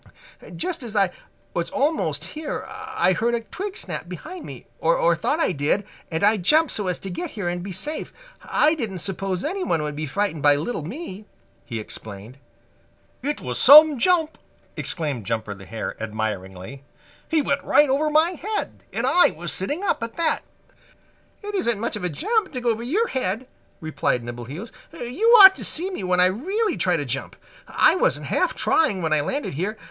"Just 0.55 0.81
as 0.81 0.95
I 0.95 1.11
was 1.53 1.69
almost 1.69 2.23
here 2.23 2.65
I 2.67 3.13
heard 3.13 3.35
a 3.35 3.41
twig 3.41 3.77
snap 3.77 4.09
behind 4.09 4.43
me, 4.45 4.65
or 4.79 5.15
thought 5.15 5.39
I 5.39 5.51
did, 5.51 5.85
and 6.09 6.23
I 6.23 6.37
jumped 6.37 6.71
so 6.71 6.87
as 6.87 6.97
to 7.01 7.11
get 7.11 7.29
here 7.37 7.47
and 7.47 7.61
be 7.61 7.71
safe. 7.71 8.11
I 8.41 8.73
didn't 8.73 8.97
suppose 8.97 9.43
anyone 9.45 9.83
would 9.83 9.95
be 9.95 10.07
frightened 10.07 10.41
by 10.41 10.55
little 10.55 10.81
me," 10.81 11.25
he 11.65 11.79
explained. 11.79 12.39
"It 13.21 13.41
was 13.41 13.59
some 13.59 13.99
jump!" 13.99 14.39
exclaimed 14.75 15.27
Jumper 15.27 15.53
the 15.53 15.67
Hare 15.67 15.95
admiringly. 16.01 16.83
"He 17.29 17.43
went 17.43 17.63
right 17.63 17.87
over 17.87 18.09
my 18.09 18.31
head, 18.31 18.81
and 18.91 19.05
I 19.05 19.29
was 19.29 19.53
sitting 19.53 19.83
up 19.83 20.01
at 20.01 20.15
that!" 20.17 20.41
"It 21.43 21.53
isn't 21.53 21.79
much 21.79 21.95
of 21.95 22.03
a 22.03 22.09
jump 22.09 22.51
to 22.53 22.61
go 22.61 22.71
over 22.71 22.81
your 22.81 23.09
head," 23.09 23.47
replied 23.79 24.23
Nimbleheels. 24.23 24.71
"You 24.93 25.27
ought 25.43 25.55
to 25.57 25.63
see 25.63 25.91
me 25.91 26.03
when 26.03 26.19
I 26.19 26.25
really 26.25 26.75
try 26.75 26.97
to 26.97 27.05
jump. 27.05 27.35
I 27.67 27.93
wasn't 27.93 28.25
half 28.25 28.55
trying 28.55 29.03
when 29.03 29.13
I 29.13 29.21
landed 29.21 29.53
here. 29.53 29.77